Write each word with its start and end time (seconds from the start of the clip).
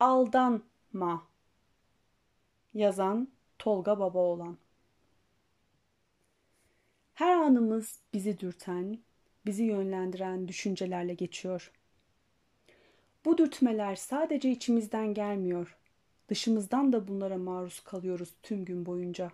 aldanma. 0.00 1.26
Yazan 2.74 3.28
Tolga 3.58 3.98
Babaoğlan 4.00 4.58
Her 7.14 7.36
anımız 7.36 8.00
bizi 8.12 8.40
dürten, 8.40 8.98
bizi 9.46 9.64
yönlendiren 9.64 10.48
düşüncelerle 10.48 11.14
geçiyor. 11.14 11.72
Bu 13.24 13.38
dürtmeler 13.38 13.96
sadece 13.96 14.50
içimizden 14.50 15.14
gelmiyor. 15.14 15.76
Dışımızdan 16.28 16.92
da 16.92 17.08
bunlara 17.08 17.38
maruz 17.38 17.80
kalıyoruz 17.80 18.34
tüm 18.42 18.64
gün 18.64 18.86
boyunca. 18.86 19.32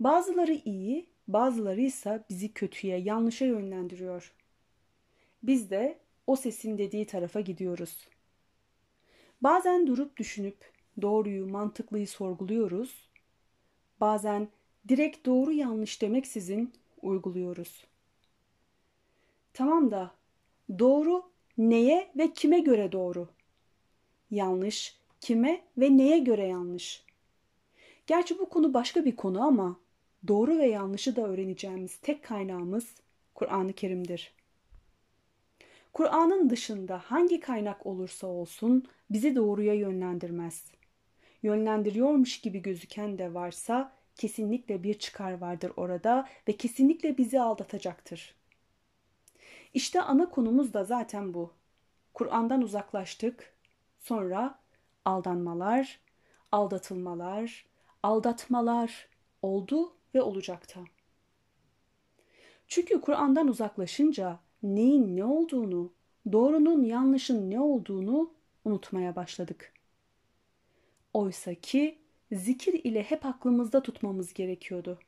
Bazıları 0.00 0.54
iyi, 0.64 1.06
bazıları 1.28 1.80
ise 1.80 2.24
bizi 2.30 2.52
kötüye, 2.52 2.98
yanlışa 2.98 3.44
yönlendiriyor. 3.44 4.32
Biz 5.42 5.70
de 5.70 5.98
o 6.26 6.36
sesin 6.36 6.78
dediği 6.78 7.06
tarafa 7.06 7.40
gidiyoruz. 7.40 8.13
Bazen 9.44 9.86
durup 9.86 10.16
düşünüp 10.16 10.56
doğruyu, 11.02 11.46
mantıklıyı 11.46 12.08
sorguluyoruz. 12.08 13.10
Bazen 14.00 14.48
direkt 14.88 15.26
doğru 15.26 15.52
yanlış 15.52 16.02
demeksizin 16.02 16.72
uyguluyoruz. 17.02 17.86
Tamam 19.52 19.90
da 19.90 20.14
doğru 20.78 21.22
neye 21.58 22.10
ve 22.16 22.32
kime 22.32 22.60
göre 22.60 22.92
doğru? 22.92 23.28
Yanlış 24.30 24.98
kime 25.20 25.64
ve 25.78 25.96
neye 25.96 26.18
göre 26.18 26.46
yanlış? 26.46 27.04
Gerçi 28.06 28.38
bu 28.38 28.48
konu 28.48 28.74
başka 28.74 29.04
bir 29.04 29.16
konu 29.16 29.42
ama 29.42 29.80
doğru 30.28 30.58
ve 30.58 30.66
yanlışı 30.66 31.16
da 31.16 31.26
öğreneceğimiz 31.26 31.96
tek 31.96 32.24
kaynağımız 32.24 32.94
Kur'an-ı 33.34 33.72
Kerim'dir. 33.72 34.32
Kur'an'ın 35.94 36.50
dışında 36.50 36.98
hangi 36.98 37.40
kaynak 37.40 37.86
olursa 37.86 38.26
olsun 38.26 38.84
bizi 39.10 39.36
doğruya 39.36 39.74
yönlendirmez. 39.74 40.64
Yönlendiriyormuş 41.42 42.40
gibi 42.40 42.62
gözüken 42.62 43.18
de 43.18 43.34
varsa 43.34 43.92
kesinlikle 44.16 44.82
bir 44.82 44.94
çıkar 44.94 45.32
vardır 45.32 45.72
orada 45.76 46.28
ve 46.48 46.56
kesinlikle 46.56 47.18
bizi 47.18 47.40
aldatacaktır. 47.40 48.34
İşte 49.74 50.02
ana 50.02 50.30
konumuz 50.30 50.74
da 50.74 50.84
zaten 50.84 51.34
bu. 51.34 51.52
Kur'an'dan 52.14 52.62
uzaklaştık. 52.62 53.54
Sonra 53.98 54.58
aldanmalar, 55.04 56.00
aldatılmalar, 56.52 57.66
aldatmalar 58.02 59.08
oldu 59.42 59.92
ve 60.14 60.22
olacakta. 60.22 60.80
Çünkü 62.68 63.00
Kur'an'dan 63.00 63.48
uzaklaşınca 63.48 64.43
neyin 64.64 65.16
ne 65.16 65.24
olduğunu, 65.24 65.92
doğrunun 66.32 66.84
yanlışın 66.84 67.50
ne 67.50 67.60
olduğunu 67.60 68.32
unutmaya 68.64 69.16
başladık. 69.16 69.72
Oysa 71.14 71.54
ki 71.54 71.98
zikir 72.32 72.84
ile 72.84 73.02
hep 73.02 73.26
aklımızda 73.26 73.82
tutmamız 73.82 74.34
gerekiyordu. 74.34 74.98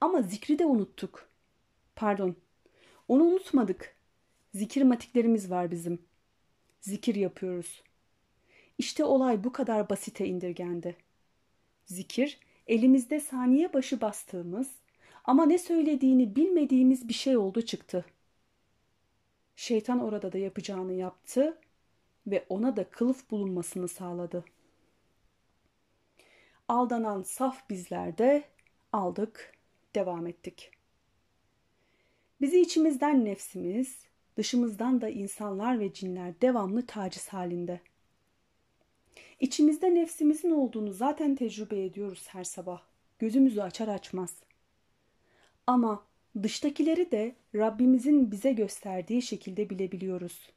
Ama 0.00 0.22
zikri 0.22 0.58
de 0.58 0.66
unuttuk. 0.66 1.28
Pardon, 1.96 2.36
onu 3.08 3.24
unutmadık. 3.24 3.96
Zikir 4.54 4.82
matiklerimiz 4.82 5.50
var 5.50 5.70
bizim. 5.70 6.02
Zikir 6.80 7.14
yapıyoruz. 7.14 7.82
İşte 8.78 9.04
olay 9.04 9.44
bu 9.44 9.52
kadar 9.52 9.88
basite 9.90 10.26
indirgendi. 10.26 10.96
Zikir, 11.86 12.38
elimizde 12.66 13.20
saniye 13.20 13.72
başı 13.72 14.00
bastığımız 14.00 14.70
ama 15.24 15.46
ne 15.46 15.58
söylediğini 15.58 16.36
bilmediğimiz 16.36 17.08
bir 17.08 17.14
şey 17.14 17.36
oldu 17.36 17.62
çıktı.'' 17.62 18.19
Şeytan 19.60 20.00
orada 20.00 20.32
da 20.32 20.38
yapacağını 20.38 20.92
yaptı 20.92 21.58
ve 22.26 22.46
ona 22.48 22.76
da 22.76 22.90
kılıf 22.90 23.30
bulunmasını 23.30 23.88
sağladı. 23.88 24.44
Aldanan 26.68 27.22
saf 27.22 27.70
bizler 27.70 28.18
de 28.18 28.44
aldık, 28.92 29.52
devam 29.94 30.26
ettik. 30.26 30.70
Bizi 32.40 32.60
içimizden 32.60 33.24
nefsimiz, 33.24 34.06
dışımızdan 34.36 35.00
da 35.00 35.08
insanlar 35.08 35.80
ve 35.80 35.92
cinler 35.92 36.40
devamlı 36.40 36.86
taciz 36.86 37.28
halinde. 37.28 37.80
İçimizde 39.40 39.94
nefsimizin 39.94 40.50
olduğunu 40.50 40.92
zaten 40.92 41.34
tecrübe 41.34 41.84
ediyoruz 41.84 42.26
her 42.28 42.44
sabah. 42.44 42.82
Gözümüzü 43.18 43.60
açar 43.60 43.88
açmaz. 43.88 44.36
Ama 45.66 46.09
dıştakileri 46.42 47.10
de 47.10 47.36
Rabbimizin 47.54 48.30
bize 48.30 48.52
gösterdiği 48.52 49.22
şekilde 49.22 49.70
bilebiliyoruz. 49.70 50.50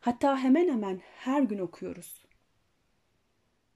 Hatta 0.00 0.38
hemen 0.38 0.68
hemen 0.68 1.00
her 1.16 1.42
gün 1.42 1.58
okuyoruz. 1.58 2.24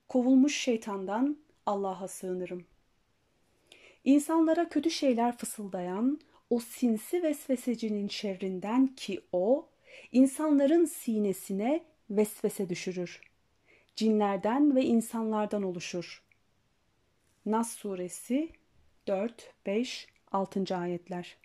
Kovulmuş 0.09 0.57
şeytandan 0.57 1.37
Allah'a 1.65 2.07
sığınırım. 2.07 2.65
İnsanlara 4.03 4.69
kötü 4.69 4.91
şeyler 4.91 5.37
fısıldayan 5.37 6.19
o 6.49 6.59
sinsi 6.59 7.23
vesvesecinin 7.23 8.07
şerrinden 8.07 8.87
ki 8.87 9.21
o, 9.31 9.69
insanların 10.11 10.85
sinesine 10.85 11.85
vesvese 12.09 12.69
düşürür. 12.69 13.21
Cinlerden 13.95 14.75
ve 14.75 14.83
insanlardan 14.83 15.63
oluşur. 15.63 16.23
Nas 17.45 17.71
suresi 17.71 18.49
4, 19.07 19.53
5, 19.65 20.07
6. 20.31 20.77
ayetler. 20.77 21.37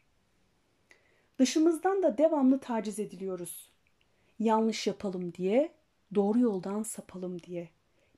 Dışımızdan 1.38 2.02
da 2.02 2.18
devamlı 2.18 2.58
taciz 2.58 2.98
ediliyoruz. 2.98 3.70
Yanlış 4.38 4.86
yapalım 4.86 5.34
diye, 5.34 5.72
doğru 6.14 6.38
yoldan 6.40 6.82
sapalım 6.82 7.42
diye. 7.42 7.68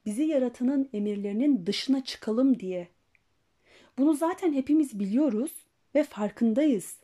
Bizi 0.07 0.23
yaratanın 0.23 0.89
emirlerinin 0.93 1.67
dışına 1.67 2.05
çıkalım 2.05 2.61
diye. 2.61 2.89
Bunu 3.99 4.15
zaten 4.15 4.53
hepimiz 4.53 4.99
biliyoruz 4.99 5.53
ve 5.95 6.03
farkındayız. 6.03 6.99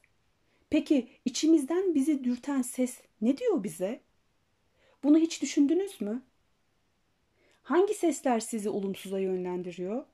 Peki 0.70 1.08
içimizden 1.24 1.94
bizi 1.94 2.24
dürten 2.24 2.62
ses 2.62 3.00
ne 3.20 3.38
diyor 3.38 3.62
bize? 3.62 4.00
Bunu 5.02 5.18
hiç 5.18 5.42
düşündünüz 5.42 6.00
mü? 6.00 6.22
Hangi 7.62 7.94
sesler 7.94 8.40
sizi 8.40 8.68
olumsuza 8.68 9.18
yönlendiriyor? 9.18 10.04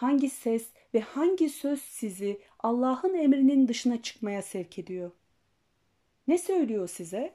hangi 0.00 0.30
ses 0.30 0.66
ve 0.94 1.00
hangi 1.00 1.48
söz 1.48 1.82
sizi 1.82 2.40
Allah'ın 2.58 3.14
emrinin 3.14 3.68
dışına 3.68 4.02
çıkmaya 4.02 4.42
sevk 4.42 4.78
ediyor? 4.78 5.10
Ne 6.28 6.38
söylüyor 6.38 6.88
size? 6.88 7.34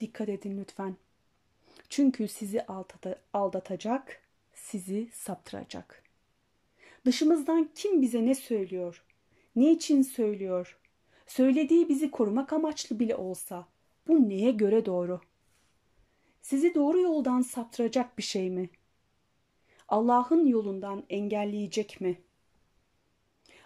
Dikkat 0.00 0.28
edin 0.28 0.58
lütfen. 0.58 0.96
Çünkü 1.88 2.28
sizi 2.28 2.66
aldatacak, 3.32 4.22
sizi 4.54 5.08
saptıracak. 5.12 6.02
Dışımızdan 7.04 7.70
kim 7.74 8.02
bize 8.02 8.26
ne 8.26 8.34
söylüyor? 8.34 9.04
Ne 9.56 9.72
için 9.72 10.02
söylüyor? 10.02 10.78
Söylediği 11.26 11.88
bizi 11.88 12.10
korumak 12.10 12.52
amaçlı 12.52 13.00
bile 13.00 13.16
olsa 13.16 13.68
bu 14.08 14.28
neye 14.28 14.50
göre 14.50 14.86
doğru? 14.86 15.20
Sizi 16.42 16.74
doğru 16.74 17.00
yoldan 17.00 17.42
saptıracak 17.42 18.18
bir 18.18 18.22
şey 18.22 18.50
mi?'' 18.50 18.70
Allah'ın 19.88 20.46
yolundan 20.46 21.04
engelleyecek 21.10 22.00
mi? 22.00 22.20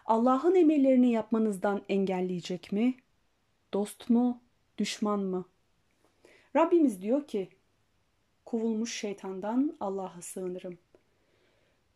Allah'ın 0.06 0.54
emirlerini 0.54 1.12
yapmanızdan 1.12 1.82
engelleyecek 1.88 2.72
mi? 2.72 2.94
Dost 3.74 4.10
mu, 4.10 4.40
düşman 4.78 5.20
mı? 5.20 5.44
Rabbimiz 6.56 7.02
diyor 7.02 7.26
ki, 7.26 7.48
kovulmuş 8.44 8.94
şeytandan 8.94 9.76
Allah'a 9.80 10.22
sığınırım. 10.22 10.78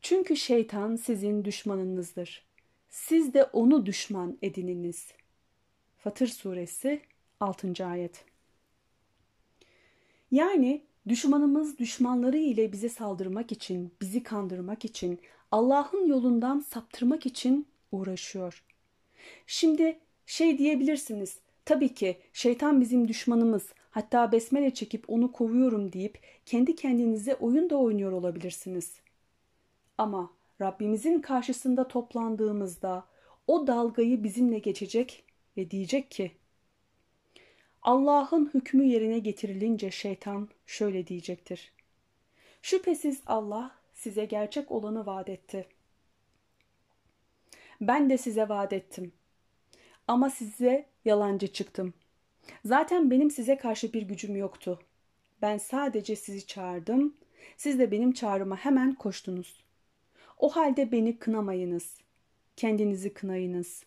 Çünkü 0.01 0.37
şeytan 0.37 0.97
sizin 0.97 1.45
düşmanınızdır. 1.45 2.47
Siz 2.89 3.35
de 3.35 3.45
onu 3.45 3.87
düşman 3.87 4.39
edininiz. 4.43 5.13
Fatır 5.97 6.27
suresi 6.27 7.01
6. 7.41 7.87
ayet. 7.87 8.25
Yani 10.31 10.83
Düşmanımız 11.09 11.79
düşmanları 11.79 12.37
ile 12.39 12.73
bize 12.73 12.89
saldırmak 12.89 13.53
için, 13.53 13.93
bizi 14.01 14.23
kandırmak 14.23 14.85
için, 14.85 15.21
Allah'ın 15.51 16.07
yolundan 16.07 16.59
saptırmak 16.61 17.27
için 17.27 17.67
uğraşıyor. 17.93 18.65
Şimdi 19.47 19.99
şey 20.27 20.59
diyebilirsiniz. 20.59 21.39
Tabii 21.65 21.95
ki 21.95 22.19
şeytan 22.33 22.81
bizim 22.81 23.09
düşmanımız. 23.09 23.73
Hatta 23.91 24.33
besmele 24.33 24.75
çekip 24.75 25.11
onu 25.11 25.33
kovuyorum 25.33 25.93
deyip 25.93 26.19
kendi 26.47 26.77
kendinize 26.77 27.35
oyun 27.35 27.71
da 27.71 27.77
oynuyor 27.77 28.13
olabilirsiniz. 28.13 29.01
Ama 29.99 30.31
Rabbimizin 30.61 31.21
karşısında 31.21 31.89
toplandığımızda 31.89 33.05
o 33.47 33.67
dalgayı 33.67 34.25
bizimle 34.25 34.59
geçecek 34.59 35.25
ve 35.57 35.71
diyecek 35.71 36.11
ki 36.11 36.33
Allah'ın 37.85 38.51
hükmü 38.55 38.85
yerine 38.85 39.19
getirilince 39.19 39.91
şeytan 39.91 40.49
şöyle 40.67 41.07
diyecektir. 41.07 41.73
Şüphesiz 42.63 43.23
Allah 43.27 43.79
size 43.95 44.25
gerçek 44.25 44.71
olanı 44.71 45.07
vaat 45.07 45.29
etti. 45.29 45.67
Ben 47.81 48.11
de 48.11 48.19
size 48.19 48.49
vaat 48.49 48.73
ettim. 48.73 49.13
Ama 50.09 50.31
size 50.31 50.87
yalancı 51.05 51.53
çıktım. 51.53 51.95
Zaten 52.65 53.11
benim 53.11 53.31
size 53.31 53.57
karşı 53.57 53.93
bir 53.93 54.03
gücüm 54.03 54.37
yoktu. 54.37 54.81
Ben 55.43 55.59
sadece 55.59 56.17
sizi 56.17 56.47
çağırdım. 56.47 57.17
Siz 57.57 57.79
de 57.79 57.91
benim 57.91 58.13
çağrıma 58.13 58.57
hemen 58.57 58.95
koştunuz. 58.95 59.65
O 60.39 60.57
halde 60.57 60.93
beni 60.93 61.19
kınamayınız. 61.19 61.97
Kendinizi 62.57 63.15
kınayınız. 63.15 63.85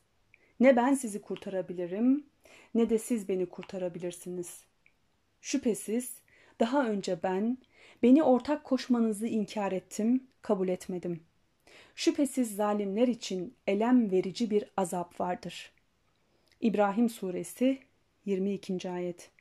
Ne 0.60 0.76
ben 0.76 0.94
sizi 0.94 1.22
kurtarabilirim 1.22 2.26
ne 2.76 2.90
de 2.90 3.00
siz 3.00 3.30
beni 3.30 3.46
kurtarabilirsiniz. 3.46 4.64
Şüphesiz 5.42 6.22
daha 6.60 6.88
önce 6.88 7.24
ben 7.24 7.58
beni 8.04 8.24
ortak 8.24 8.64
koşmanızı 8.64 9.28
inkar 9.28 9.72
ettim, 9.72 10.28
kabul 10.42 10.68
etmedim. 10.68 11.24
Şüphesiz 11.96 12.56
zalimler 12.56 13.08
için 13.08 13.54
elem 13.68 14.12
verici 14.12 14.50
bir 14.52 14.66
azap 14.78 15.20
vardır. 15.20 15.72
İbrahim 16.62 17.10
Suresi 17.10 17.80
22. 18.26 18.90
ayet. 18.90 19.32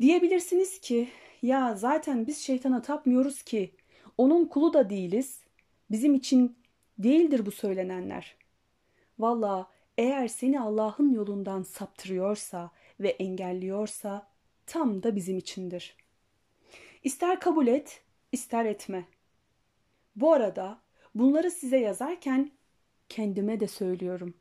Diyebilirsiniz 0.00 0.80
ki 0.80 1.08
ya 1.42 1.74
zaten 1.74 2.26
biz 2.26 2.38
şeytana 2.38 2.82
tapmıyoruz 2.82 3.42
ki 3.42 3.70
onun 4.18 4.44
kulu 4.44 4.72
da 4.72 4.90
değiliz. 4.90 5.40
Bizim 5.90 6.14
için 6.14 6.56
değildir 6.98 7.46
bu 7.46 7.50
söylenenler. 7.50 8.36
Valla 9.18 9.70
eğer 9.98 10.28
seni 10.28 10.60
Allah'ın 10.60 11.12
yolundan 11.12 11.62
saptırıyorsa 11.62 12.70
ve 13.00 13.08
engelliyorsa 13.08 14.28
tam 14.66 15.02
da 15.02 15.16
bizim 15.16 15.38
içindir. 15.38 15.96
İster 17.04 17.40
kabul 17.40 17.66
et, 17.66 18.02
ister 18.32 18.64
etme. 18.64 19.04
Bu 20.16 20.32
arada 20.32 20.80
bunları 21.14 21.50
size 21.50 21.78
yazarken 21.78 22.50
kendime 23.08 23.60
de 23.60 23.68
söylüyorum. 23.68 24.34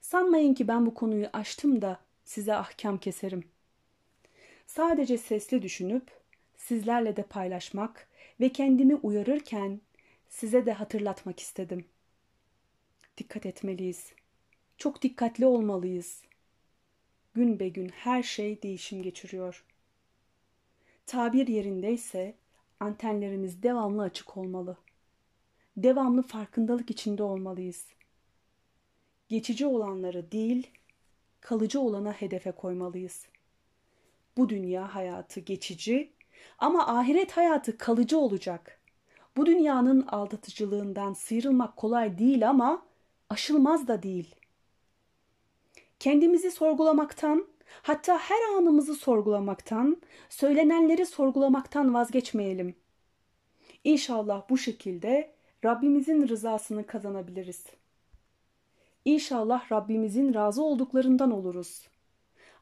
Sanmayın 0.00 0.54
ki 0.54 0.68
ben 0.68 0.86
bu 0.86 0.94
konuyu 0.94 1.26
açtım 1.32 1.82
da 1.82 2.00
size 2.24 2.54
ahkam 2.54 2.98
keserim. 2.98 3.44
Sadece 4.66 5.18
sesli 5.18 5.62
düşünüp 5.62 6.10
sizlerle 6.56 7.16
de 7.16 7.22
paylaşmak 7.22 8.08
ve 8.40 8.48
kendimi 8.48 8.94
uyarırken 8.94 9.80
size 10.28 10.66
de 10.66 10.72
hatırlatmak 10.72 11.40
istedim. 11.40 11.84
Dikkat 13.18 13.46
etmeliyiz. 13.46 14.12
Çok 14.76 15.02
dikkatli 15.02 15.46
olmalıyız. 15.46 16.22
Gün 17.34 17.60
be 17.60 17.68
gün 17.68 17.88
her 17.88 18.22
şey 18.22 18.62
değişim 18.62 19.02
geçiriyor. 19.02 19.64
Tabir 21.06 21.46
yerindeyse 21.46 22.34
antenlerimiz 22.80 23.62
devamlı 23.62 24.02
açık 24.02 24.36
olmalı. 24.36 24.76
Devamlı 25.76 26.22
farkındalık 26.22 26.90
içinde 26.90 27.22
olmalıyız. 27.22 27.86
Geçici 29.28 29.66
olanları 29.66 30.32
değil, 30.32 30.70
kalıcı 31.40 31.80
olana 31.80 32.12
hedefe 32.12 32.52
koymalıyız. 32.52 33.26
Bu 34.36 34.48
dünya 34.48 34.94
hayatı 34.94 35.40
geçici 35.40 36.12
ama 36.58 36.98
ahiret 36.98 37.32
hayatı 37.32 37.78
kalıcı 37.78 38.18
olacak. 38.18 38.80
Bu 39.36 39.46
dünyanın 39.46 40.02
aldatıcılığından 40.02 41.12
sıyrılmak 41.12 41.76
kolay 41.76 42.18
değil 42.18 42.50
ama 42.50 42.86
aşılmaz 43.34 43.88
da 43.88 44.02
değil. 44.02 44.34
Kendimizi 45.98 46.50
sorgulamaktan, 46.50 47.46
hatta 47.82 48.18
her 48.18 48.56
anımızı 48.56 48.94
sorgulamaktan, 48.94 50.02
söylenenleri 50.28 51.06
sorgulamaktan 51.06 51.94
vazgeçmeyelim. 51.94 52.74
İnşallah 53.84 54.48
bu 54.50 54.58
şekilde 54.58 55.34
Rabbimizin 55.64 56.28
rızasını 56.28 56.86
kazanabiliriz. 56.86 57.64
İnşallah 59.04 59.72
Rabbimizin 59.72 60.34
razı 60.34 60.62
olduklarından 60.62 61.30
oluruz. 61.30 61.88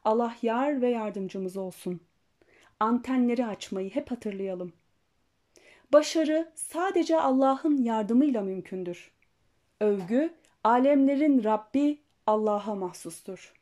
Allah 0.03 0.35
yar 0.41 0.81
ve 0.81 0.89
yardımcımız 0.89 1.57
olsun. 1.57 2.01
Antenleri 2.79 3.45
açmayı 3.45 3.89
hep 3.89 4.11
hatırlayalım. 4.11 4.73
Başarı 5.93 6.51
sadece 6.55 7.19
Allah'ın 7.19 7.77
yardımıyla 7.83 8.41
mümkündür. 8.41 9.11
Övgü 9.81 10.33
alemlerin 10.63 11.43
Rabbi 11.43 11.97
Allah'a 12.27 12.75
mahsustur. 12.75 13.53